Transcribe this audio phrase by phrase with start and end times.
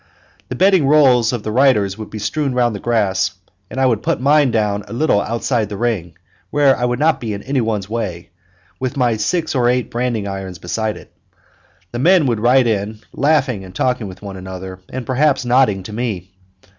[0.49, 3.33] The bedding rolls of the riders would be strewn round the grass,
[3.69, 6.17] and I would put mine down a little outside the ring,
[6.49, 8.31] where I would not be in any one's way,
[8.79, 11.13] with my six or eight branding irons beside it.
[11.91, 15.93] The men would ride in, laughing and talking with one another, and perhaps nodding to
[15.93, 16.31] me.